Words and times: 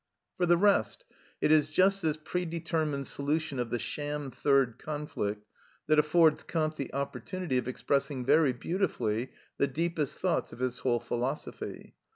For 0.35 0.47
the 0.47 0.57
rest, 0.57 1.05
it 1.41 1.51
is 1.51 1.69
just 1.69 2.01
this 2.01 2.17
predetermined 2.17 3.05
solution 3.05 3.59
of 3.59 3.69
the 3.69 3.77
sham 3.77 4.31
third 4.31 4.79
conflict 4.79 5.45
that 5.85 5.99
affords 5.99 6.41
Kant 6.41 6.75
the 6.75 6.91
opportunity 6.91 7.59
of 7.59 7.67
expressing 7.67 8.25
very 8.25 8.51
beautifully 8.51 9.29
the 9.59 9.67
deepest 9.67 10.19
thoughts 10.19 10.53
of 10.53 10.57
his 10.59 10.79
whole 10.79 10.99
philosophy. 10.99 11.93